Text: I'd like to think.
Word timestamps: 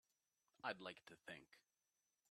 I'd 0.63 0.81
like 0.81 1.05
to 1.05 1.15
think. 1.27 1.45